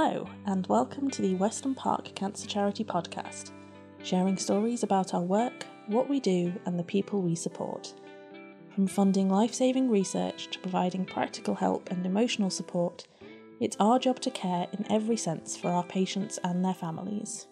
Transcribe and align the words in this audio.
Hello, 0.00 0.28
and 0.46 0.64
welcome 0.68 1.10
to 1.10 1.22
the 1.22 1.34
Weston 1.34 1.74
Park 1.74 2.14
Cancer 2.14 2.46
Charity 2.46 2.84
Podcast, 2.84 3.50
sharing 4.04 4.36
stories 4.36 4.84
about 4.84 5.12
our 5.12 5.22
work, 5.22 5.66
what 5.88 6.08
we 6.08 6.20
do, 6.20 6.52
and 6.66 6.78
the 6.78 6.84
people 6.84 7.20
we 7.20 7.34
support. 7.34 7.92
From 8.72 8.86
funding 8.86 9.28
life 9.28 9.52
saving 9.52 9.90
research 9.90 10.50
to 10.52 10.60
providing 10.60 11.04
practical 11.04 11.56
help 11.56 11.90
and 11.90 12.06
emotional 12.06 12.48
support, 12.48 13.08
it's 13.58 13.76
our 13.80 13.98
job 13.98 14.20
to 14.20 14.30
care 14.30 14.68
in 14.72 14.86
every 14.88 15.16
sense 15.16 15.56
for 15.56 15.68
our 15.68 15.82
patients 15.82 16.38
and 16.44 16.64
their 16.64 16.74
families. 16.74 17.48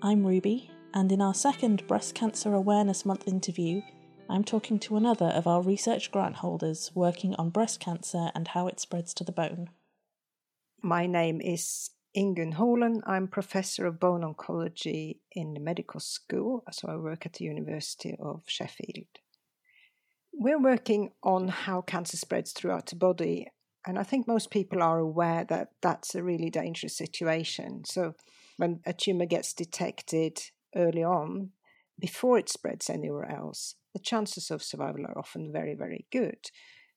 I'm 0.00 0.26
Ruby, 0.26 0.70
and 0.94 1.12
in 1.12 1.20
our 1.20 1.34
second 1.34 1.86
Breast 1.86 2.14
Cancer 2.14 2.54
Awareness 2.54 3.04
Month 3.04 3.28
interview, 3.28 3.82
I'm 4.30 4.44
talking 4.44 4.78
to 4.78 4.96
another 4.96 5.26
of 5.26 5.46
our 5.46 5.60
research 5.60 6.10
grant 6.10 6.36
holders 6.36 6.90
working 6.94 7.34
on 7.34 7.50
breast 7.50 7.80
cancer 7.80 8.30
and 8.34 8.48
how 8.48 8.66
it 8.66 8.80
spreads 8.80 9.12
to 9.12 9.24
the 9.24 9.30
bone. 9.30 9.68
My 10.82 11.06
name 11.06 11.40
is 11.40 11.90
Ingunn 12.16 12.54
Holen. 12.54 13.00
I'm 13.06 13.28
professor 13.28 13.86
of 13.86 13.98
bone 13.98 14.22
oncology 14.22 15.18
in 15.32 15.54
the 15.54 15.60
medical 15.60 16.00
school, 16.00 16.64
so 16.70 16.88
I 16.88 16.96
work 16.96 17.24
at 17.24 17.34
the 17.34 17.44
University 17.44 18.14
of 18.20 18.42
Sheffield. 18.46 19.06
We're 20.32 20.60
working 20.60 21.12
on 21.22 21.48
how 21.48 21.80
cancer 21.80 22.18
spreads 22.18 22.52
throughout 22.52 22.86
the 22.86 22.96
body, 22.96 23.48
and 23.86 23.98
I 23.98 24.02
think 24.02 24.28
most 24.28 24.50
people 24.50 24.82
are 24.82 24.98
aware 24.98 25.44
that 25.44 25.70
that's 25.80 26.14
a 26.14 26.22
really 26.22 26.50
dangerous 26.50 26.96
situation. 26.96 27.84
So, 27.86 28.14
when 28.58 28.80
a 28.86 28.92
tumor 28.92 29.26
gets 29.26 29.54
detected 29.54 30.38
early 30.76 31.02
on, 31.02 31.52
before 31.98 32.38
it 32.38 32.50
spreads 32.50 32.90
anywhere 32.90 33.30
else, 33.30 33.76
the 33.94 33.98
chances 33.98 34.50
of 34.50 34.62
survival 34.62 35.06
are 35.06 35.18
often 35.18 35.50
very, 35.50 35.74
very 35.74 36.06
good. 36.12 36.50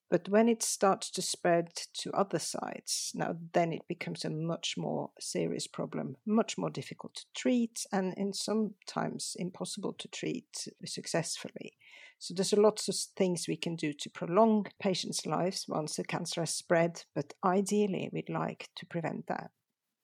But 0.10 0.28
when 0.28 0.50
it 0.50 0.64
starts 0.64 1.12
to 1.12 1.22
spread 1.22 1.70
to 1.94 2.12
other 2.14 2.40
sites, 2.40 3.12
now 3.14 3.36
then 3.54 3.72
it 3.72 3.88
becomes 3.88 4.26
a 4.26 4.30
much 4.32 4.76
more 4.76 5.12
serious 5.20 5.68
problem, 5.68 6.18
much 6.26 6.58
more 6.58 6.72
difficult 6.72 7.14
to 7.16 7.26
treat, 7.36 7.86
and 7.92 8.16
in 8.18 8.34
sometimes 8.34 9.36
impossible 9.38 9.94
to 9.94 10.08
treat 10.08 10.68
successfully. 10.84 11.78
So 12.18 12.34
there's 12.34 12.54
lots 12.54 12.90
of 12.90 12.96
things 13.16 13.48
we 13.48 13.56
can 13.56 13.76
do 13.76 13.94
to 13.94 14.10
prolong 14.10 14.66
patients' 14.80 15.28
lives 15.28 15.66
once 15.70 15.96
the 15.96 16.04
cancer 16.04 16.42
has 16.42 16.56
spread, 16.56 17.04
but 17.14 17.34
ideally 17.46 18.10
we'd 18.12 18.30
like 18.30 18.70
to 18.78 18.88
prevent 18.88 19.28
that 19.28 19.52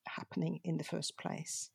happening 0.08 0.60
in 0.64 0.78
the 0.78 0.84
first 0.84 1.18
place. 1.18 1.72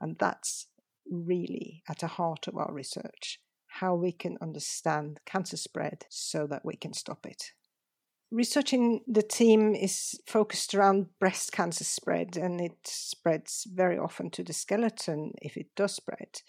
And 0.00 0.16
that's 0.18 0.68
really 1.10 1.82
at 1.86 1.98
the 1.98 2.06
heart 2.06 2.48
of 2.48 2.56
our 2.56 2.72
research 2.72 3.40
how 3.66 3.94
we 3.94 4.12
can 4.12 4.38
understand 4.40 5.20
cancer 5.26 5.56
spread 5.56 6.06
so 6.08 6.46
that 6.46 6.64
we 6.64 6.76
can 6.76 6.92
stop 6.92 7.26
it. 7.26 7.52
Research 8.30 8.72
in 8.72 9.00
the 9.06 9.22
team 9.22 9.74
is 9.74 10.20
focused 10.26 10.74
around 10.74 11.06
breast 11.20 11.52
cancer 11.52 11.84
spread, 11.84 12.36
and 12.36 12.60
it 12.60 12.76
spreads 12.84 13.66
very 13.72 13.98
often 13.98 14.30
to 14.30 14.42
the 14.42 14.52
skeleton 14.52 15.32
if 15.40 15.56
it 15.56 15.68
does 15.76 15.94
spread. 15.94 16.40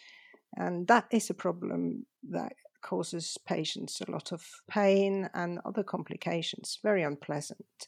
And 0.58 0.88
that 0.88 1.06
is 1.12 1.30
a 1.30 1.36
problem 1.36 2.06
that 2.30 2.54
causes 2.82 3.38
patients 3.48 4.00
a 4.02 4.12
lot 4.12 4.32
of 4.32 4.46
pain 4.70 5.30
and 5.34 5.60
other 5.66 5.84
complications, 5.84 6.80
very 6.84 7.04
unpleasant. 7.04 7.88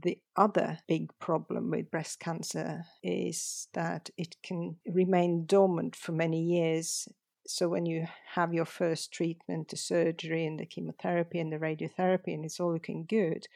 The 0.00 0.18
other 0.36 0.78
big 0.86 1.10
problem 1.18 1.70
with 1.70 1.90
breast 1.90 2.20
cancer 2.20 2.84
is 3.02 3.68
that 3.72 4.10
it 4.16 4.36
can 4.42 4.76
remain 4.86 5.46
dormant 5.46 5.96
for 5.96 6.12
many 6.12 6.40
years 6.40 7.08
so 7.48 7.66
when 7.66 7.86
you 7.86 8.06
have 8.34 8.52
your 8.52 8.66
first 8.66 9.10
treatment, 9.10 9.68
the 9.68 9.76
surgery 9.76 10.44
and 10.44 10.60
the 10.60 10.66
chemotherapy 10.66 11.40
and 11.40 11.50
the 11.50 11.56
radiotherapy, 11.56 12.34
and 12.34 12.44
it's 12.44 12.60
all 12.60 12.74
looking 12.74 13.06
good, 13.08 13.46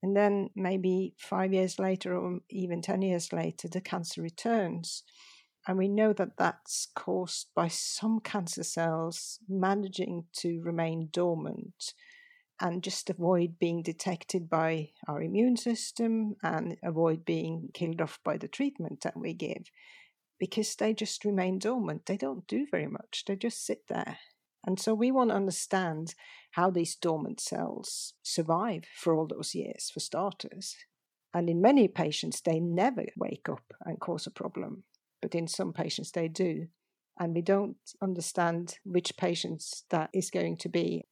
and 0.00 0.16
then 0.16 0.50
maybe 0.54 1.14
five 1.18 1.52
years 1.52 1.78
later 1.80 2.16
or 2.16 2.38
even 2.50 2.80
10 2.80 3.02
years 3.02 3.32
later, 3.32 3.66
the 3.66 3.80
cancer 3.80 4.22
returns. 4.22 5.02
And 5.66 5.76
we 5.76 5.88
know 5.88 6.12
that 6.12 6.36
that's 6.36 6.86
caused 6.94 7.48
by 7.54 7.66
some 7.66 8.20
cancer 8.20 8.62
cells 8.62 9.40
managing 9.48 10.24
to 10.38 10.60
remain 10.62 11.08
dormant 11.12 11.94
and 12.60 12.82
just 12.82 13.10
avoid 13.10 13.58
being 13.58 13.82
detected 13.82 14.48
by 14.48 14.90
our 15.08 15.20
immune 15.20 15.56
system 15.56 16.36
and 16.44 16.76
avoid 16.82 17.24
being 17.24 17.70
killed 17.74 18.00
off 18.00 18.20
by 18.24 18.36
the 18.36 18.48
treatment 18.48 19.00
that 19.00 19.16
we 19.16 19.34
give 19.34 19.70
because 20.42 20.74
they 20.74 20.92
just 20.92 21.24
remain 21.24 21.56
dormant. 21.56 22.06
They 22.06 22.16
don't 22.16 22.44
do 22.48 22.66
very 22.68 22.88
much, 22.88 23.22
they 23.28 23.36
just 23.36 23.64
sit 23.64 23.86
there. 23.88 24.18
And 24.66 24.80
so 24.80 24.92
we 24.92 25.12
want 25.12 25.30
to 25.30 25.36
understand 25.36 26.16
how 26.50 26.68
these 26.68 26.96
dormant 26.96 27.38
cells 27.38 28.14
survive 28.24 28.82
for 28.92 29.14
all 29.14 29.28
those 29.28 29.54
years, 29.54 29.88
for 29.94 30.00
starters. 30.00 30.74
And 31.32 31.48
in 31.48 31.62
many 31.62 31.86
patients, 31.86 32.40
they 32.40 32.58
never 32.58 33.04
wake 33.16 33.48
up 33.48 33.62
and 33.84 34.00
cause 34.00 34.26
a 34.26 34.32
problem, 34.32 34.82
but 35.20 35.36
in 35.36 35.46
some 35.46 35.72
patients, 35.72 36.10
they 36.10 36.26
do. 36.26 36.66
And 37.20 37.36
we 37.36 37.42
don't 37.42 37.76
understand 38.02 38.78
which 38.84 39.16
patients 39.16 39.84
that 39.90 40.10
is 40.12 40.28
going 40.28 40.56
to 40.56 40.68
be 40.68 41.04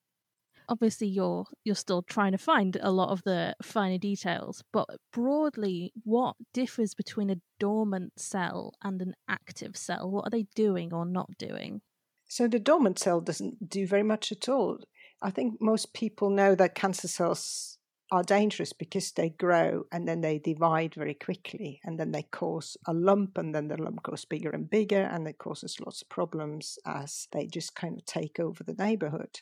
obviously 0.70 1.08
you're 1.08 1.44
you're 1.64 1.74
still 1.74 2.02
trying 2.02 2.32
to 2.32 2.38
find 2.38 2.78
a 2.80 2.90
lot 2.90 3.10
of 3.10 3.22
the 3.24 3.54
finer 3.62 3.98
details 3.98 4.62
but 4.72 4.88
broadly 5.12 5.92
what 6.04 6.36
differs 6.54 6.94
between 6.94 7.28
a 7.28 7.36
dormant 7.60 8.18
cell 8.18 8.74
and 8.82 9.00
an 9.00 9.14
active 9.28 9.76
cell? 9.76 10.10
What 10.10 10.26
are 10.26 10.30
they 10.30 10.46
doing 10.56 10.92
or 10.92 11.04
not 11.04 11.30
doing? 11.38 11.82
So 12.26 12.48
the 12.48 12.58
dormant 12.58 12.98
cell 12.98 13.20
doesn't 13.20 13.68
do 13.68 13.86
very 13.86 14.02
much 14.02 14.32
at 14.32 14.48
all. 14.48 14.78
I 15.22 15.30
think 15.30 15.60
most 15.60 15.92
people 15.92 16.30
know 16.30 16.54
that 16.54 16.74
cancer 16.74 17.08
cells 17.08 17.76
are 18.12 18.22
dangerous 18.24 18.72
because 18.72 19.12
they 19.12 19.30
grow 19.30 19.84
and 19.92 20.08
then 20.08 20.20
they 20.20 20.38
divide 20.38 20.94
very 20.94 21.14
quickly 21.14 21.80
and 21.84 21.98
then 22.00 22.10
they 22.10 22.22
cause 22.22 22.76
a 22.86 22.92
lump 22.92 23.38
and 23.38 23.54
then 23.54 23.68
the 23.68 23.80
lump 23.80 24.02
grows 24.02 24.24
bigger 24.24 24.50
and 24.50 24.68
bigger 24.68 25.02
and 25.02 25.28
it 25.28 25.38
causes 25.38 25.78
lots 25.78 26.02
of 26.02 26.08
problems 26.08 26.76
as 26.84 27.28
they 27.30 27.46
just 27.46 27.76
kind 27.76 27.96
of 27.96 28.04
take 28.06 28.40
over 28.40 28.64
the 28.64 28.74
neighborhood 28.74 29.40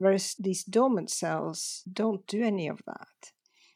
Whereas 0.00 0.34
these 0.38 0.64
dormant 0.64 1.10
cells 1.10 1.82
don't 1.92 2.26
do 2.26 2.42
any 2.42 2.68
of 2.68 2.80
that. 2.86 3.32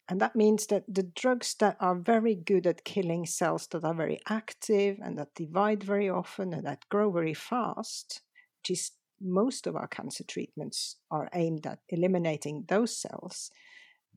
And 0.09 0.23
that 0.23 0.35
means 0.35 0.67
that 0.69 0.85
the 0.89 1.03
drugs 1.03 1.55
that 1.61 1.77
are 1.81 1.95
very 1.95 2.35
good 2.35 2.67
at 2.67 2.83
killing 2.85 3.27
cells 3.27 3.67
that 3.69 3.85
are 3.85 3.95
very 3.95 4.19
active 4.27 4.97
and 5.03 5.19
that 5.19 5.35
divide 5.35 5.85
very 5.85 6.09
often 6.09 6.55
and 6.55 6.65
that 6.65 6.89
grow 6.89 7.11
very 7.11 7.35
fast, 7.35 8.23
which 8.63 8.71
is 8.71 8.93
most 9.21 9.67
of 9.67 9.77
our 9.77 9.87
cancer 9.87 10.25
treatments 10.25 10.97
are 11.11 11.29
aimed 11.35 11.67
at 11.67 11.81
eliminating 11.91 12.65
those 12.69 12.97
cells, 12.97 13.51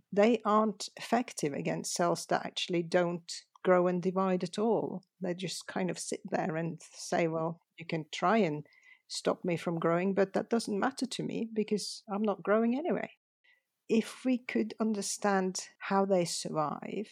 they 0.09 0.41
aren't 0.45 0.88
effective 0.95 1.51
against 1.51 1.94
cells 1.94 2.25
that 2.28 2.45
actually 2.45 2.84
don't 2.84 3.29
grow 3.66 3.88
and 3.88 4.01
divide 4.01 4.45
at 4.45 4.57
all. 4.57 5.03
They 5.19 5.34
just 5.34 5.68
kind 5.68 5.89
of 5.89 6.00
sit 6.00 6.22
there 6.31 6.56
and 6.56 6.81
say, 6.94 7.28
well, 7.28 7.59
you 7.78 7.85
can 7.85 8.06
try 8.13 8.38
and 8.38 8.66
stop 9.07 9.44
me 9.44 9.57
from 9.57 9.79
growing, 9.79 10.13
but 10.13 10.34
that 10.34 10.50
doesn't 10.50 10.79
matter 10.79 11.06
to 11.06 11.23
me 11.23 11.50
because 11.53 12.03
I'm 12.12 12.23
not 12.23 12.44
growing 12.44 12.78
anyway. 12.78 13.12
If 13.90 14.25
we 14.25 14.38
could 14.38 14.73
understand 14.79 15.59
how 15.79 16.06
they 16.06 16.25
survive 16.25 17.07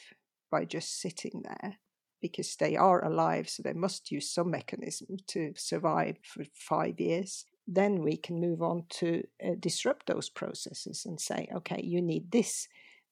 by 0.51 0.65
just 0.65 0.99
sitting 0.99 1.43
there, 1.43 1.77
because 2.21 2.55
they 2.55 2.75
are 2.75 3.05
alive, 3.05 3.47
so 3.47 3.61
they 3.61 3.73
must 3.73 4.11
use 4.11 4.29
some 4.31 4.49
mechanism 4.49 5.17
to 5.27 5.53
survive 5.55 6.17
for 6.23 6.43
five 6.53 6.99
years, 6.99 7.45
then 7.67 8.01
we 8.01 8.17
can 8.17 8.39
move 8.39 8.61
on 8.61 8.83
to 8.89 9.23
uh, 9.45 9.51
disrupt 9.59 10.07
those 10.07 10.29
processes 10.29 11.05
and 11.05 11.19
say, 11.19 11.47
okay, 11.55 11.81
you 11.83 12.01
need 12.01 12.31
this 12.31 12.67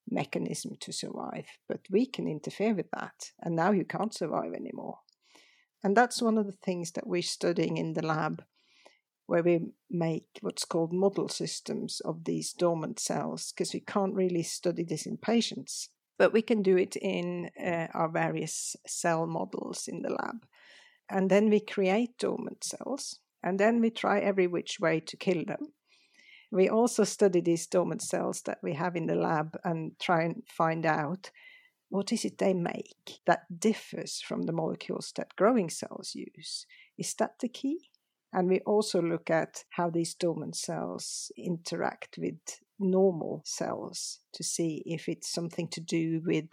mechanism 0.10 0.76
to 0.80 0.92
survive, 0.92 1.46
but 1.70 1.80
we 1.90 2.06
can 2.06 2.28
interfere 2.28 2.74
with 2.74 2.90
that, 2.92 3.32
and 3.42 3.56
now 3.56 3.72
you 3.72 3.86
can't 3.86 4.14
survive 4.14 4.54
anymore. 4.54 5.00
And 5.84 5.96
that's 5.96 6.22
one 6.22 6.38
of 6.38 6.46
the 6.46 6.58
things 6.64 6.92
that 6.92 7.08
we're 7.08 7.22
studying 7.22 7.78
in 7.78 7.94
the 7.94 8.06
lab 8.06 8.44
where 9.26 9.44
we 9.44 9.60
make 9.90 10.28
what's 10.42 10.66
called 10.66 10.94
model 10.94 11.30
systems 11.30 12.02
of 12.02 12.26
these 12.26 12.54
dormant 12.54 13.00
cells 13.00 13.52
because 13.52 13.74
we 13.74 13.80
can't 13.80 14.14
really 14.14 14.44
study 14.44 14.84
this 14.84 15.06
in 15.06 15.18
patients. 15.18 15.90
But 16.18 16.34
we 16.34 16.42
can 16.42 16.62
do 16.62 16.78
it 16.78 16.96
in 16.96 17.50
uh, 17.60 17.88
our 17.94 18.10
various 18.10 18.76
cell 18.86 19.26
models 19.26 19.88
in 19.88 20.02
the 20.02 20.10
lab. 20.10 20.46
And 21.10 21.30
then 21.30 21.50
we 21.50 21.60
create 21.60 22.18
dormant 22.18 22.64
cells, 22.64 23.20
and 23.44 23.60
then 23.60 23.82
we 23.82 23.90
try 23.90 24.20
every 24.20 24.48
which 24.48 24.80
way 24.80 25.00
to 25.02 25.18
kill 25.18 25.44
them. 25.46 25.74
We 26.52 26.70
also 26.70 27.04
study 27.04 27.42
these 27.42 27.66
dormant 27.66 28.04
cells 28.04 28.44
that 28.44 28.60
we 28.62 28.74
have 28.74 28.96
in 28.96 29.08
the 29.08 29.16
lab 29.16 29.58
and 29.64 30.00
try 30.00 30.24
and 30.24 30.44
find 30.48 30.86
out 30.86 31.32
what 31.90 32.12
is 32.12 32.26
it 32.26 32.38
they 32.38 32.54
make 32.54 33.20
that 33.26 33.60
differs 33.60 34.22
from 34.22 34.44
the 34.44 34.52
molecules 34.52 35.12
that 35.16 35.36
growing 35.36 35.70
cells 35.70 36.16
use. 36.16 36.66
Is 36.98 37.14
that 37.16 37.40
the 37.40 37.50
key? 37.50 37.90
And 38.34 38.50
we 38.50 38.60
also 38.62 39.02
look 39.02 39.30
at 39.30 39.64
how 39.70 39.92
these 39.92 40.16
dormant 40.16 40.56
cells 40.56 41.32
interact 41.38 42.18
with 42.18 42.40
normal 42.80 43.44
cells 43.46 44.20
to 44.34 44.44
see 44.44 44.82
if 44.86 45.08
it's 45.08 45.32
something 45.32 45.68
to 45.70 45.80
do 45.80 46.22
with 46.26 46.50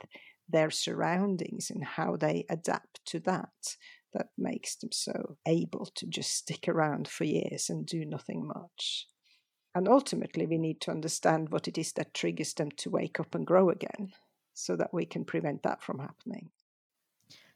their 0.48 0.70
surroundings 0.70 1.70
and 1.70 1.82
how 1.82 2.16
they 2.16 2.44
adapt 2.50 3.04
to 3.06 3.20
that 3.20 3.76
that 4.12 4.28
makes 4.36 4.76
them 4.76 4.90
so 4.92 5.36
able 5.46 5.86
to 5.94 6.06
just 6.06 6.32
stick 6.32 6.68
around 6.68 7.08
for 7.08 7.24
years 7.24 7.70
and 7.70 7.86
do 7.86 8.04
nothing 8.04 8.46
much. 8.46 9.06
And 9.74 9.88
ultimately, 9.88 10.46
we 10.46 10.58
need 10.58 10.80
to 10.82 10.90
understand 10.90 11.50
what 11.50 11.68
it 11.68 11.78
is 11.78 11.92
that 11.92 12.12
triggers 12.12 12.52
them 12.54 12.70
to 12.78 12.90
wake 12.90 13.20
up 13.20 13.34
and 13.34 13.46
grow 13.46 13.70
again 13.70 14.12
so 14.52 14.76
that 14.76 14.92
we 14.92 15.06
can 15.06 15.24
prevent 15.24 15.62
that 15.62 15.80
from 15.80 16.00
happening. 16.00 16.50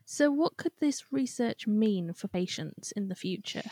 So, 0.04 0.30
what 0.30 0.56
could 0.56 0.72
this 0.78 1.12
research 1.12 1.66
mean 1.66 2.12
for 2.12 2.28
patients 2.28 2.92
in 2.92 3.08
the 3.08 3.16
future? 3.16 3.64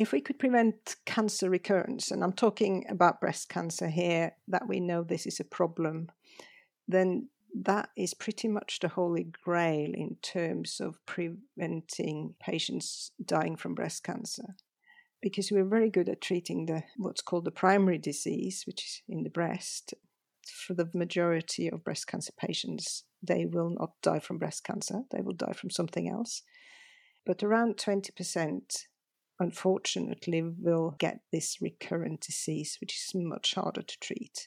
If 0.00 0.12
we 0.12 0.22
could 0.22 0.38
prevent 0.38 0.96
cancer 1.04 1.50
recurrence, 1.50 2.10
and 2.10 2.24
I'm 2.24 2.32
talking 2.32 2.86
about 2.88 3.20
breast 3.20 3.50
cancer 3.50 3.90
here, 3.90 4.32
that 4.48 4.66
we 4.66 4.80
know 4.80 5.02
this 5.02 5.26
is 5.26 5.40
a 5.40 5.44
problem, 5.44 6.10
then 6.88 7.28
that 7.54 7.90
is 7.98 8.14
pretty 8.14 8.48
much 8.48 8.78
the 8.80 8.88
holy 8.88 9.24
grail 9.44 9.90
in 9.92 10.16
terms 10.22 10.80
of 10.80 11.04
preventing 11.04 12.34
patients 12.40 13.10
dying 13.22 13.56
from 13.56 13.74
breast 13.74 14.02
cancer. 14.02 14.56
Because 15.20 15.52
we're 15.52 15.66
very 15.66 15.90
good 15.90 16.08
at 16.08 16.22
treating 16.22 16.64
the 16.64 16.82
what's 16.96 17.20
called 17.20 17.44
the 17.44 17.50
primary 17.50 17.98
disease, 17.98 18.62
which 18.66 18.82
is 18.82 19.02
in 19.06 19.22
the 19.22 19.28
breast. 19.28 19.92
For 20.46 20.72
the 20.72 20.88
majority 20.94 21.68
of 21.68 21.84
breast 21.84 22.06
cancer 22.06 22.32
patients, 22.38 23.04
they 23.22 23.44
will 23.44 23.68
not 23.78 24.00
die 24.00 24.20
from 24.20 24.38
breast 24.38 24.64
cancer, 24.64 25.02
they 25.10 25.20
will 25.20 25.34
die 25.34 25.52
from 25.52 25.68
something 25.68 26.08
else. 26.08 26.40
But 27.26 27.42
around 27.42 27.76
20%, 27.76 28.86
unfortunately, 29.40 30.42
will 30.42 30.94
get 30.98 31.22
this 31.32 31.60
recurrent 31.60 32.20
disease, 32.20 32.76
which 32.80 32.94
is 32.94 33.12
much 33.14 33.54
harder 33.54 33.82
to 33.82 33.98
treat. 33.98 34.46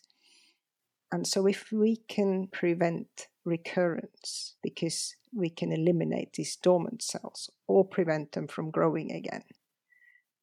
And 1.11 1.27
so, 1.27 1.47
if 1.47 1.71
we 1.71 1.97
can 2.07 2.47
prevent 2.47 3.27
recurrence 3.43 4.55
because 4.63 5.15
we 5.35 5.49
can 5.49 5.71
eliminate 5.71 6.33
these 6.33 6.55
dormant 6.55 7.01
cells 7.01 7.49
or 7.67 7.83
prevent 7.83 8.31
them 8.31 8.47
from 8.47 8.71
growing 8.71 9.11
again, 9.11 9.43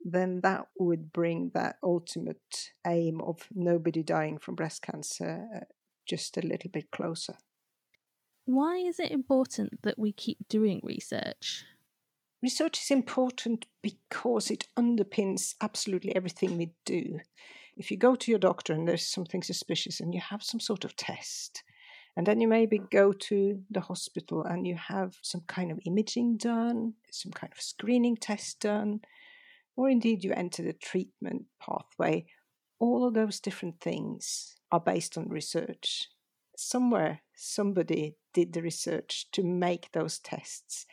then 0.05 0.41
that 0.43 0.67
would 0.79 1.13
bring 1.13 1.51
that 1.55 1.77
ultimate 1.83 2.73
aim 2.87 3.21
of 3.21 3.47
nobody 3.55 4.03
dying 4.03 4.39
from 4.39 4.55
breast 4.55 4.83
cancer 4.83 5.47
uh, 5.55 5.61
just 6.07 6.37
a 6.37 6.47
little 6.47 6.71
bit 6.71 6.91
closer. 6.91 7.37
Why 8.47 8.79
is 8.79 8.99
it 8.99 9.13
important 9.13 9.83
that 9.83 9.99
we 9.99 10.13
keep 10.13 10.49
doing 10.49 10.81
research? 10.83 11.65
Research 12.43 12.81
is 12.81 12.91
important 12.91 13.67
because 13.83 14.51
it 14.51 14.67
underpins 14.79 15.55
absolutely 15.61 16.15
everything 16.17 16.57
we 16.57 16.73
do 16.85 17.21
if 17.81 17.91
you 17.91 17.97
go 17.97 18.15
to 18.15 18.31
your 18.31 18.39
doctor 18.39 18.75
and 18.75 18.87
there's 18.87 19.07
something 19.07 19.43
suspicious 19.43 20.01
and 20.01 20.15
you 20.15 20.21
have 20.21 20.43
some 20.43 20.61
sort 20.61 20.85
of 20.85 20.95
test, 20.97 21.63
and 22.15 22.27
then 22.27 22.39
you 22.39 22.47
maybe 22.47 22.79
go 22.79 23.13
to 23.13 23.63
the 23.71 23.81
hospital 23.81 24.45
and 24.45 24.67
you 24.67 24.75
have 24.75 25.17
some 25.23 25.41
kind 25.47 25.73
of 25.73 25.81
imaging 25.87 26.37
done, 26.37 26.93
some 27.11 27.33
kind 27.33 27.51
of 27.53 27.61
screening 27.61 28.17
test 28.17 28.61
done, 28.61 29.01
or 29.77 29.89
indeed 29.89 30.23
you 30.23 30.33
enter 30.35 30.63
the 30.63 30.75
treatment 30.75 31.45
pathway, 31.59 32.27
all 32.79 33.07
of 33.07 33.15
those 33.15 33.41
different 33.41 33.81
things 33.81 34.57
are 34.71 34.81
based 34.81 35.17
on 35.17 35.29
research. 35.29 36.09
Somewhere, 36.57 37.23
somebody 37.35 38.17
did 38.35 38.53
the 38.53 38.61
research 38.61 39.27
to 39.33 39.43
make 39.43 39.91
those 39.93 40.19
tests, 40.19 40.85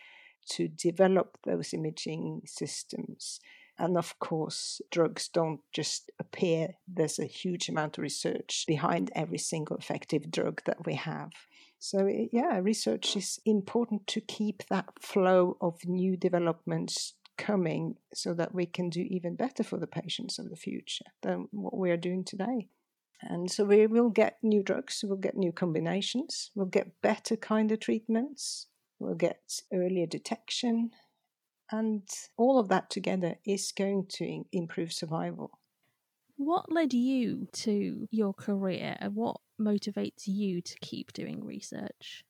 to 0.52 0.68
develop 0.68 1.38
those 1.44 1.74
imaging 1.74 2.42
systems, 2.46 3.40
and 3.80 3.98
of 3.98 4.18
course, 4.20 4.82
drugs 4.92 5.28
don't 5.28 5.62
just 5.72 6.10
appear. 6.20 6.70
There's 6.88 7.20
a 7.20 7.26
huge 7.26 7.70
amount 7.70 7.98
of 7.98 8.02
research 8.02 8.66
behind 8.68 9.12
every 9.16 9.38
single 9.38 9.78
effective 9.78 10.32
drug 10.32 10.62
that 10.66 10.86
we 10.86 10.96
have. 10.96 11.32
So, 11.80 12.10
yeah, 12.32 12.58
research 12.58 13.16
is 13.16 13.40
important 13.46 14.08
to 14.08 14.22
keep 14.22 14.64
that 14.70 14.90
flow 15.00 15.58
of 15.62 15.86
new 15.86 16.18
developments 16.18 17.14
coming 17.38 17.98
so 18.16 18.34
that 18.34 18.54
we 18.54 18.66
can 18.66 18.90
do 18.90 19.02
even 19.02 19.36
better 19.36 19.64
for 19.64 19.78
the 19.78 19.86
patients 19.86 20.40
of 20.40 20.50
the 20.50 20.56
future 20.56 21.06
than 21.22 21.48
what 21.52 21.78
we 21.78 21.92
are 21.92 21.98
doing 21.98 22.24
today. 22.24 22.68
And 23.22 23.50
so 23.50 23.64
we 23.64 23.86
will 23.88 24.10
get 24.10 24.38
new 24.44 24.64
drugs, 24.64 25.04
we'll 25.04 25.18
get 25.18 25.38
new 25.38 25.52
combinations, 25.52 26.52
we'll 26.56 26.68
get 26.68 27.02
better 27.02 27.36
kind 27.36 27.72
of 27.72 27.80
treatments, 27.80 28.68
we'll 29.00 29.16
get 29.16 29.62
earlier 29.74 30.06
detection, 30.06 30.92
and 31.72 32.04
all 32.38 32.60
of 32.60 32.70
that 32.70 32.90
together 32.90 33.36
is 33.46 33.72
going 33.72 34.06
to 34.10 34.44
improve 34.52 34.94
survival. 34.94 35.60
What 36.38 36.72
led 36.72 36.94
you 36.94 37.48
to 37.52 38.08
your 38.12 38.34
career 38.34 38.96
and 39.00 39.16
what 39.16 39.38
motivates 39.60 40.28
you 40.28 40.62
to 40.62 40.80
keep 40.82 41.12
doing 41.14 41.44
research? 41.44 42.24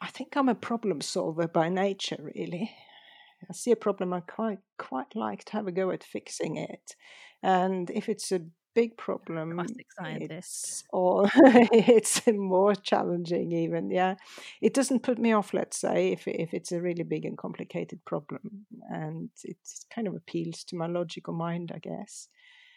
I 0.00 0.08
think 0.08 0.36
I'm 0.36 0.48
a 0.48 0.54
problem 0.54 1.00
solver 1.00 1.46
by 1.46 1.68
nature, 1.68 2.18
really. 2.20 2.72
I 3.48 3.52
see 3.52 3.70
a 3.70 3.76
problem, 3.76 4.12
I 4.12 4.20
quite 4.20 4.58
quite 4.78 5.14
like 5.14 5.44
to 5.44 5.52
have 5.52 5.66
a 5.66 5.72
go 5.72 5.90
at 5.90 6.02
fixing 6.02 6.56
it. 6.56 6.96
And 7.42 7.90
if 7.90 8.08
it's 8.08 8.32
a 8.32 8.40
big 8.76 8.96
problem. 8.98 9.54
Classic 9.54 9.86
scientist. 9.98 10.84
Or 10.92 11.24
it's 11.34 12.20
more 12.28 12.74
challenging 12.74 13.50
even. 13.50 13.90
Yeah, 13.90 14.16
it 14.60 14.74
doesn't 14.74 15.02
put 15.02 15.18
me 15.18 15.32
off. 15.32 15.54
Let's 15.54 15.80
say 15.80 16.12
if 16.12 16.28
if 16.28 16.54
it's 16.54 16.72
a 16.72 16.80
really 16.80 17.02
big 17.02 17.24
and 17.24 17.38
complicated 17.38 18.04
problem, 18.04 18.66
and 18.88 19.30
it 19.42 19.56
kind 19.92 20.06
of 20.06 20.14
appeals 20.14 20.62
to 20.64 20.76
my 20.76 20.86
logical 20.86 21.34
mind, 21.34 21.72
I 21.74 21.78
guess. 21.78 22.28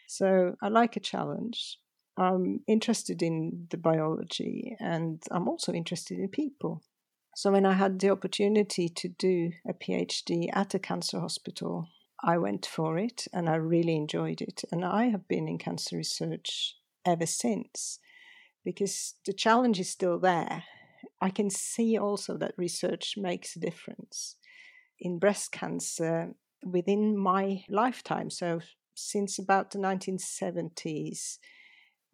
So 0.08 0.56
I 0.62 0.68
like 0.68 0.96
a 0.96 1.06
challenge. 1.12 1.78
I'm 2.16 2.60
interested 2.66 3.22
in 3.22 3.68
the 3.70 3.78
biology, 3.78 4.76
and 4.80 5.22
I'm 5.30 5.48
also 5.48 5.72
interested 5.72 6.18
in 6.18 6.28
people. 6.28 6.82
So 7.36 7.52
when 7.52 7.66
I 7.66 7.74
had 7.74 8.00
the 8.00 8.10
opportunity 8.10 8.88
to 8.88 9.08
do 9.08 9.52
a 9.68 9.72
PhD 9.72 10.48
at 10.52 10.74
a 10.74 10.78
cancer 10.78 11.20
hospital 11.20 11.88
I 12.22 12.38
went 12.38 12.66
for 12.66 12.98
it 12.98 13.26
and 13.32 13.48
I 13.48 13.56
really 13.56 13.96
enjoyed 13.96 14.40
it. 14.40 14.62
And 14.70 14.84
I 14.84 15.06
have 15.06 15.26
been 15.28 15.48
in 15.48 15.58
cancer 15.58 15.96
research 15.96 16.76
ever 17.06 17.26
since 17.26 17.98
because 18.64 19.14
the 19.24 19.32
challenge 19.32 19.80
is 19.80 19.88
still 19.88 20.18
there. 20.18 20.64
I 21.20 21.30
can 21.30 21.50
see 21.50 21.98
also 21.98 22.36
that 22.38 22.54
research 22.56 23.14
makes 23.16 23.56
a 23.56 23.60
difference. 23.60 24.36
In 24.98 25.18
breast 25.18 25.52
cancer, 25.52 26.34
within 26.64 27.16
my 27.16 27.64
lifetime, 27.68 28.30
so 28.30 28.60
since 28.94 29.38
about 29.38 29.70
the 29.70 29.78
1970s, 29.78 31.38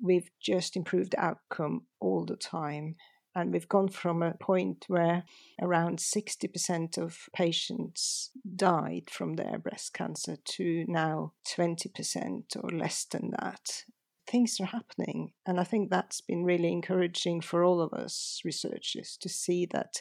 we've 0.00 0.30
just 0.40 0.76
improved 0.76 1.14
outcome 1.18 1.86
all 2.00 2.24
the 2.24 2.36
time. 2.36 2.96
And 3.36 3.52
we've 3.52 3.68
gone 3.68 3.88
from 3.88 4.22
a 4.22 4.32
point 4.32 4.86
where 4.88 5.24
around 5.60 5.98
60% 5.98 6.96
of 6.96 7.28
patients 7.34 8.30
died 8.56 9.10
from 9.10 9.34
their 9.34 9.58
breast 9.58 9.92
cancer 9.92 10.38
to 10.42 10.86
now 10.88 11.34
20% 11.54 12.56
or 12.58 12.70
less 12.70 13.04
than 13.04 13.32
that. 13.38 13.84
Things 14.26 14.58
are 14.58 14.64
happening. 14.64 15.32
And 15.44 15.60
I 15.60 15.64
think 15.64 15.90
that's 15.90 16.22
been 16.22 16.44
really 16.44 16.72
encouraging 16.72 17.42
for 17.42 17.62
all 17.62 17.82
of 17.82 17.92
us 17.92 18.40
researchers 18.42 19.18
to 19.20 19.28
see 19.28 19.66
that 19.66 20.00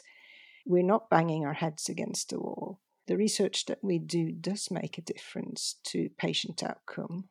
we're 0.64 0.82
not 0.82 1.10
banging 1.10 1.44
our 1.44 1.52
heads 1.52 1.90
against 1.90 2.30
the 2.30 2.40
wall. 2.40 2.80
The 3.06 3.18
research 3.18 3.66
that 3.66 3.84
we 3.84 3.98
do 3.98 4.32
does 4.32 4.70
make 4.70 4.96
a 4.96 5.02
difference 5.02 5.76
to 5.88 6.08
patient 6.16 6.62
outcome. 6.62 7.28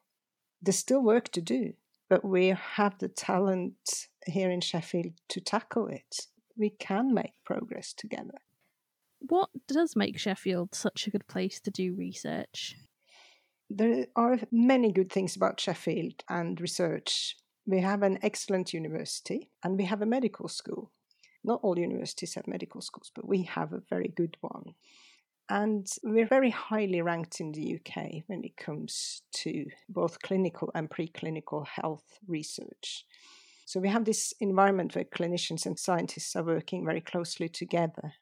There's 0.61 0.77
still 0.77 1.01
work 1.01 1.29
to 1.29 1.41
do 1.41 1.73
but 2.09 2.23
we 2.23 2.47
have 2.47 2.97
the 2.99 3.07
talent 3.07 4.07
here 4.25 4.51
in 4.51 4.61
Sheffield 4.61 5.13
to 5.29 5.41
tackle 5.41 5.87
it. 5.87 6.27
We 6.57 6.69
can 6.69 7.13
make 7.13 7.33
progress 7.43 7.93
together. 7.93 8.39
What 9.19 9.49
does 9.67 9.95
make 9.95 10.19
Sheffield 10.19 10.75
such 10.75 11.07
a 11.07 11.11
good 11.11 11.27
place 11.27 11.59
to 11.61 11.71
do 11.71 11.95
research? 11.95 12.75
There 13.69 14.05
are 14.15 14.39
many 14.51 14.91
good 14.91 15.11
things 15.11 15.35
about 15.35 15.59
Sheffield 15.59 16.23
and 16.29 16.59
research. 16.61 17.35
We 17.65 17.79
have 17.81 18.03
an 18.03 18.19
excellent 18.21 18.73
university 18.73 19.49
and 19.63 19.77
we 19.77 19.85
have 19.85 20.01
a 20.01 20.05
medical 20.05 20.47
school. 20.47 20.91
Not 21.43 21.61
all 21.63 21.77
universities 21.77 22.35
have 22.35 22.47
medical 22.47 22.81
schools, 22.81 23.11
but 23.13 23.27
we 23.27 23.43
have 23.43 23.73
a 23.73 23.81
very 23.89 24.11
good 24.15 24.37
one. 24.41 24.75
And 25.49 25.87
we're 26.03 26.27
very 26.27 26.49
highly 26.49 27.01
ranked 27.01 27.39
in 27.39 27.51
the 27.51 27.75
UK 27.75 28.23
when 28.27 28.43
it 28.43 28.57
comes 28.57 29.21
to 29.33 29.65
both 29.87 30.21
clinical 30.21 30.71
and 30.73 30.89
preclinical 30.89 31.67
health 31.67 32.19
research. 32.27 33.05
So 33.65 33.79
we 33.79 33.89
have 33.89 34.05
this 34.05 34.33
environment 34.39 34.95
where 34.95 35.03
clinicians 35.03 35.65
and 35.65 35.77
scientists 35.77 36.35
are 36.35 36.43
working 36.43 36.85
very 36.85 37.01
closely 37.01 37.49
together 37.49 38.13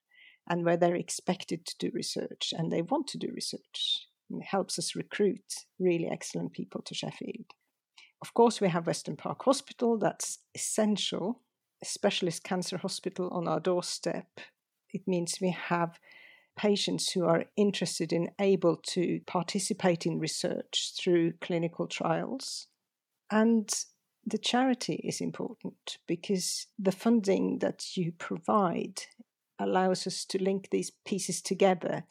and 0.49 0.65
where 0.65 0.77
they're 0.77 0.95
expected 0.95 1.65
to 1.65 1.75
do 1.77 1.91
research 1.93 2.53
and 2.57 2.71
they 2.71 2.81
want 2.81 3.07
to 3.07 3.17
do 3.17 3.31
research. 3.33 4.07
And 4.29 4.41
it 4.41 4.45
helps 4.45 4.79
us 4.79 4.95
recruit 4.95 5.43
really 5.79 6.07
excellent 6.07 6.53
people 6.53 6.81
to 6.83 6.95
Sheffield. 6.95 7.45
Of 8.21 8.33
course, 8.33 8.61
we 8.61 8.69
have 8.69 8.87
Weston 8.87 9.17
Park 9.17 9.43
Hospital, 9.43 9.97
that's 9.97 10.39
essential, 10.55 11.41
a 11.81 11.85
specialist 11.85 12.45
cancer 12.45 12.77
hospital 12.77 13.29
on 13.31 13.47
our 13.49 13.59
doorstep. 13.59 14.27
It 14.93 15.01
means 15.07 15.39
we 15.41 15.51
have 15.51 15.99
patients 16.55 17.11
who 17.11 17.25
are 17.25 17.45
interested 17.57 18.13
in 18.13 18.31
able 18.39 18.77
to 18.77 19.19
participate 19.27 20.05
in 20.05 20.19
research 20.19 20.93
through 20.97 21.33
clinical 21.41 21.87
trials. 21.87 22.67
And 23.29 23.69
the 24.25 24.37
charity 24.37 24.95
is 25.03 25.21
important 25.21 25.97
because 26.07 26.67
the 26.79 26.91
funding 26.91 27.59
that 27.59 27.97
you 27.97 28.11
provide 28.13 29.01
allows 29.59 30.07
us 30.07 30.25
to 30.25 30.41
link 30.41 30.69
these 30.69 30.91
pieces 31.05 31.41
together 31.41 32.05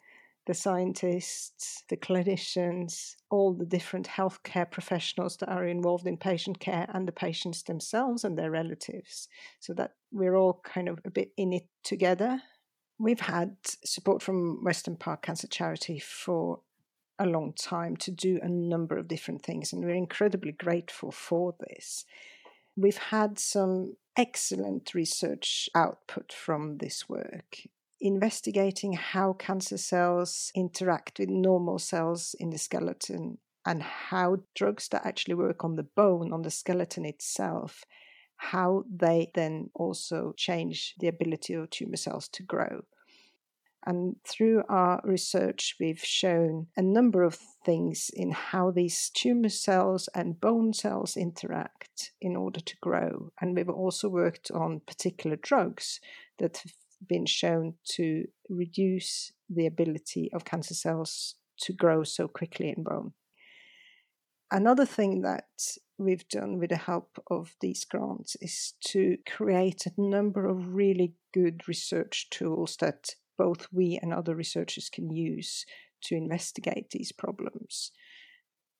the 0.45 0.53
scientists, 0.53 1.83
the 1.89 1.95
clinicians, 1.95 3.15
all 3.29 3.53
the 3.53 3.65
different 3.65 4.07
healthcare 4.07 4.69
professionals 4.69 5.37
that 5.37 5.49
are 5.49 5.65
involved 5.65 6.05
in 6.05 6.17
patient 6.17 6.59
care, 6.59 6.85
and 6.93 7.07
the 7.07 7.13
patients 7.13 7.63
themselves 7.63 8.23
and 8.23 8.37
their 8.37 8.51
relatives, 8.51 9.29
so 9.59 9.73
that 9.73 9.93
we're 10.11 10.35
all 10.35 10.61
kind 10.63 10.89
of 10.89 10.99
a 11.05 11.09
bit 11.09 11.31
in 11.37 11.53
it 11.53 11.67
together. 11.83 12.41
We've 12.99 13.21
had 13.21 13.55
support 13.85 14.21
from 14.21 14.63
Weston 14.63 14.97
Park 14.97 15.23
Cancer 15.23 15.47
Charity 15.47 15.99
for 15.99 16.59
a 17.19 17.25
long 17.25 17.53
time 17.53 17.95
to 17.97 18.11
do 18.11 18.39
a 18.41 18.49
number 18.49 18.97
of 18.97 19.07
different 19.07 19.43
things, 19.43 19.71
and 19.71 19.83
we're 19.83 19.91
incredibly 19.95 20.51
grateful 20.51 21.11
for 21.11 21.55
this. 21.59 22.05
We've 22.75 22.97
had 22.97 23.37
some 23.37 23.95
excellent 24.17 24.93
research 24.93 25.69
output 25.75 26.33
from 26.33 26.77
this 26.77 27.07
work, 27.07 27.57
investigating 28.01 28.93
how 28.93 29.33
cancer 29.33 29.77
cells 29.77 30.51
interact 30.55 31.19
with 31.19 31.29
normal 31.29 31.79
cells 31.79 32.35
in 32.39 32.49
the 32.49 32.57
skeleton 32.57 33.37
and 33.65 33.81
how 33.81 34.39
drugs 34.55 34.87
that 34.89 35.05
actually 35.05 35.35
work 35.35 35.63
on 35.63 35.75
the 35.75 35.83
bone, 35.83 36.33
on 36.33 36.41
the 36.41 36.51
skeleton 36.51 37.05
itself, 37.05 37.85
how 38.35 38.83
they 38.93 39.31
then 39.35 39.69
also 39.73 40.33
change 40.35 40.95
the 40.99 41.07
ability 41.07 41.53
of 41.53 41.69
tumor 41.69 41.95
cells 41.95 42.27
to 42.27 42.43
grow. 42.43 42.83
And 43.85 44.15
through 44.25 44.63
our 44.69 45.01
research, 45.03 45.75
we've 45.79 46.03
shown 46.03 46.67
a 46.77 46.81
number 46.81 47.23
of 47.23 47.35
things 47.35 48.09
in 48.13 48.31
how 48.31 48.71
these 48.71 49.09
tumor 49.13 49.49
cells 49.49 50.07
and 50.15 50.39
bone 50.39 50.73
cells 50.73 51.17
interact 51.17 52.13
in 52.21 52.35
order 52.35 52.61
to 52.61 52.75
grow. 52.81 53.31
And 53.41 53.55
we've 53.55 53.69
also 53.69 54.07
worked 54.07 54.51
on 54.51 54.81
particular 54.87 55.35
drugs 55.35 55.99
that 56.39 56.57
have 56.57 56.73
been 57.07 57.25
shown 57.25 57.73
to 57.95 58.25
reduce 58.49 59.33
the 59.49 59.65
ability 59.65 60.31
of 60.33 60.45
cancer 60.45 60.73
cells 60.73 61.35
to 61.57 61.73
grow 61.73 62.03
so 62.03 62.27
quickly 62.27 62.73
in 62.75 62.83
bone. 62.83 63.13
Another 64.49 64.85
thing 64.85 65.21
that 65.21 65.77
we've 65.97 66.27
done 66.27 66.59
with 66.59 66.69
the 66.69 66.77
help 66.77 67.17
of 67.29 67.55
these 67.59 67.83
grants 67.85 68.37
is 68.39 68.73
to 68.81 69.17
create 69.27 69.85
a 69.85 70.01
number 70.01 70.45
of 70.45 70.73
really 70.73 71.15
good 71.33 71.67
research 71.67 72.29
tools 72.29 72.77
that 72.79 73.15
both 73.37 73.67
we 73.71 73.99
and 74.01 74.13
other 74.13 74.35
researchers 74.35 74.89
can 74.89 75.09
use 75.09 75.65
to 76.03 76.15
investigate 76.15 76.89
these 76.89 77.11
problems. 77.11 77.91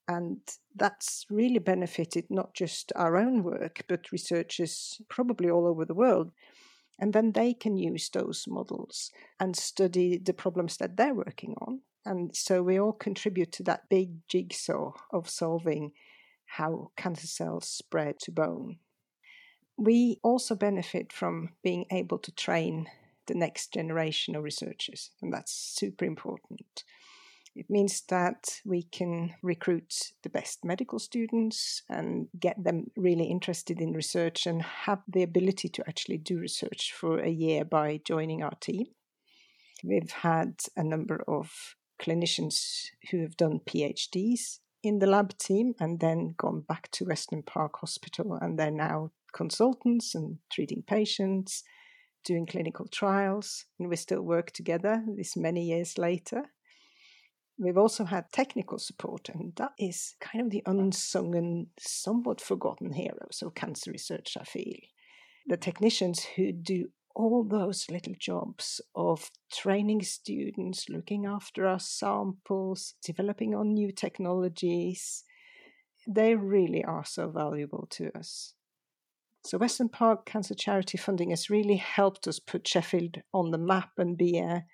And 0.07 0.39
that's 0.75 1.25
really 1.29 1.59
benefited 1.59 2.25
not 2.29 2.53
just 2.53 2.91
our 2.95 3.15
own 3.15 3.43
work, 3.43 3.83
but 3.87 4.11
researchers 4.11 5.01
probably 5.09 5.49
all 5.49 5.65
over 5.65 5.85
the 5.85 5.93
world. 5.93 6.31
And 6.99 7.13
then 7.13 7.31
they 7.31 7.53
can 7.53 7.77
use 7.77 8.09
those 8.09 8.45
models 8.47 9.11
and 9.39 9.55
study 9.55 10.17
the 10.17 10.33
problems 10.33 10.77
that 10.77 10.97
they're 10.97 11.15
working 11.15 11.55
on. 11.61 11.81
And 12.05 12.35
so 12.35 12.61
we 12.61 12.79
all 12.79 12.91
contribute 12.91 13.51
to 13.53 13.63
that 13.63 13.89
big 13.89 14.27
jigsaw 14.27 14.91
of 15.11 15.29
solving 15.29 15.93
how 16.45 16.91
cancer 16.97 17.27
cells 17.27 17.67
spread 17.67 18.19
to 18.19 18.31
bone. 18.31 18.77
We 19.77 20.19
also 20.21 20.53
benefit 20.53 21.11
from 21.11 21.49
being 21.63 21.85
able 21.91 22.19
to 22.19 22.31
train 22.31 22.89
the 23.27 23.35
next 23.35 23.73
generation 23.73 24.35
of 24.35 24.43
researchers, 24.43 25.11
and 25.21 25.33
that's 25.33 25.53
super 25.53 26.05
important. 26.05 26.83
It 27.55 27.69
means 27.69 28.01
that 28.09 28.61
we 28.65 28.83
can 28.83 29.35
recruit 29.43 30.13
the 30.23 30.29
best 30.29 30.65
medical 30.65 30.97
students 30.97 31.83
and 31.87 32.27
get 32.39 32.63
them 32.63 32.87
really 32.97 33.25
interested 33.25 33.79
in 33.79 33.93
research 33.93 34.47
and 34.47 34.61
have 34.63 35.03
the 35.07 35.21
ability 35.21 35.69
to 35.69 35.83
actually 35.87 36.17
do 36.17 36.39
research 36.39 36.91
for 36.91 37.19
a 37.19 37.29
year 37.29 37.63
by 37.63 38.01
joining 38.03 38.41
our 38.41 38.55
team. 38.59 38.87
We've 39.83 40.11
had 40.11 40.61
a 40.75 40.83
number 40.83 41.23
of 41.27 41.75
clinicians 42.01 42.85
who 43.11 43.21
have 43.21 43.37
done 43.37 43.59
PhDs 43.59 44.59
in 44.81 44.97
the 44.99 45.07
lab 45.07 45.37
team 45.37 45.75
and 45.79 45.99
then 45.99 46.33
gone 46.37 46.61
back 46.61 46.89
to 46.93 47.05
Weston 47.05 47.43
Park 47.43 47.77
Hospital, 47.81 48.37
and 48.41 48.57
they're 48.57 48.71
now 48.71 49.11
consultants 49.31 50.15
and 50.15 50.39
treating 50.51 50.81
patients 50.81 51.63
doing 52.23 52.45
clinical 52.45 52.87
trials, 52.87 53.65
and 53.79 53.89
we 53.89 53.95
still 53.95 54.21
work 54.21 54.51
together 54.51 55.03
this 55.15 55.35
many 55.35 55.63
years 55.65 55.97
later. 55.97 56.43
We've 57.57 57.77
also 57.77 58.05
had 58.05 58.31
technical 58.31 58.79
support, 58.79 59.29
and 59.29 59.55
that 59.57 59.73
is 59.77 60.15
kind 60.19 60.43
of 60.43 60.51
the 60.51 60.63
unsung 60.65 61.35
and 61.35 61.67
somewhat 61.79 62.41
forgotten 62.41 62.93
heroes 62.93 63.43
of 63.43 63.53
cancer 63.53 63.91
research, 63.91 64.35
I 64.39 64.43
feel. 64.43 64.75
The 65.47 65.57
technicians 65.57 66.23
who 66.23 66.51
do 66.51 66.87
all 67.15 67.43
those 67.43 67.91
little 67.91 68.15
jobs 68.17 68.81
of 68.95 69.29
training 69.51 70.01
students, 70.01 70.89
looking 70.89 71.25
after 71.25 71.67
our 71.67 71.79
samples, 71.79 72.95
developing 73.03 73.53
on 73.53 73.73
new 73.73 73.91
technologies, 73.91 75.23
they 76.07 76.35
really 76.35 76.83
are 76.83 77.05
so 77.05 77.29
valuable 77.29 77.87
to 77.91 78.17
us. 78.17 78.55
So, 79.45 79.57
Weston 79.57 79.89
Park 79.89 80.25
Cancer 80.25 80.55
Charity 80.55 80.97
funding 80.97 81.31
has 81.31 81.49
really 81.49 81.75
helped 81.75 82.27
us 82.27 82.39
put 82.39 82.67
Sheffield 82.67 83.17
on 83.33 83.51
the 83.51 83.57
map 83.57 83.91
and 83.97 84.17
be 84.17 84.39
a 84.39 84.65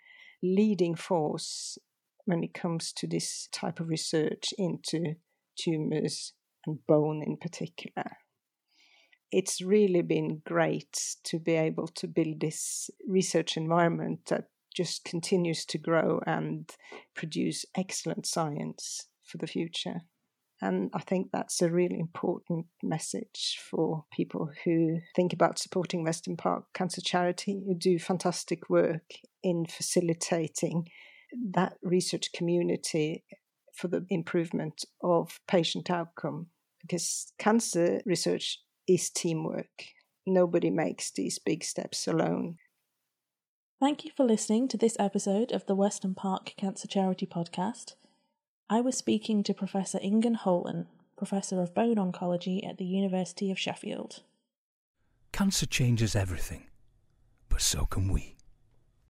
leading 0.44 0.96
force 0.96 1.80
when 2.26 2.44
it 2.44 2.54
comes 2.54 2.94
to 2.94 3.08
this 3.08 3.50
type 3.52 3.80
of 3.80 3.90
research 3.90 4.54
into 4.60 5.16
tumours 5.58 6.34
and 6.68 6.86
bone 6.88 7.24
in 7.26 7.38
particular. 7.38 8.18
It's 9.32 9.62
really 9.62 10.04
been 10.04 10.42
great 10.46 11.16
to 11.24 11.40
be 11.40 11.54
able 11.54 11.88
to 11.88 12.08
build 12.08 12.40
this 12.40 12.92
research 13.08 13.58
environment 13.58 14.28
that 14.28 14.46
just 14.76 15.04
continues 15.04 15.66
to 15.66 15.80
grow 15.80 16.22
and 16.28 16.70
produce 17.16 17.66
excellent 17.76 18.28
science 18.28 19.08
for 19.24 19.40
the 19.40 19.48
future. 19.48 20.02
And 20.62 20.90
I 20.94 21.00
think 21.00 21.30
that's 21.32 21.62
a 21.62 21.72
really 21.72 22.00
important 22.00 22.66
message 22.84 23.60
for 23.70 24.04
people 24.12 24.50
who 24.66 25.00
think 25.16 25.32
about 25.32 25.58
supporting 25.58 26.04
Weston 26.04 26.36
Park 26.36 26.66
Cancer 26.74 27.02
Charity, 27.02 27.64
who 27.66 27.76
do 27.76 27.98
fantastic 27.98 28.70
work 28.70 29.04
in 29.42 29.66
facilitating 29.66 30.90
that 31.54 31.78
research 31.82 32.34
community 32.34 33.24
for 33.74 33.88
the 33.88 34.06
improvement 34.10 34.84
of 35.02 35.40
patient 35.48 35.90
outcome. 35.90 36.48
Because 36.82 37.32
cancer 37.38 38.02
research 38.06 38.60
is 38.88 39.10
teamwork. 39.10 39.86
Nobody 40.26 40.70
makes 40.70 41.12
these 41.12 41.40
big 41.40 41.64
steps 41.64 42.08
alone. 42.08 42.58
Thank 43.80 44.04
you 44.04 44.12
for 44.16 44.26
listening 44.26 44.68
to 44.70 44.78
this 44.78 44.98
episode 45.00 45.54
of 45.54 45.66
the 45.66 45.76
Weston 45.76 46.16
Park 46.16 46.54
Cancer 46.58 46.88
Charity 46.88 47.26
podcast. 47.26 47.94
I 48.72 48.82
was 48.82 48.96
speaking 48.96 49.42
to 49.44 49.54
Professor 49.56 49.98
Ingunn 49.98 50.38
Holen, 50.38 50.86
Professor 51.18 51.60
of 51.60 51.74
Bone 51.74 51.96
Oncology 51.96 52.64
at 52.70 52.78
the 52.78 52.86
University 52.86 53.50
of 53.50 53.58
Sheffield. 53.58 54.22
Cancer 55.32 55.66
changes 55.66 56.16
everything, 56.16 56.68
but 57.50 57.62
so 57.62 57.88
can 57.88 58.12
we. 58.12 58.36